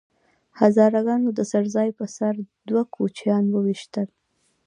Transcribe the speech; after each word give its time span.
هزاره 0.59 0.99
ګانو 1.07 1.29
د 1.37 1.39
څړ 1.51 1.63
ځای 1.75 1.89
په 1.99 2.05
سر 2.15 2.33
دوه 2.67 2.83
کوچیان 2.95 3.43
وويشتل 3.49 4.07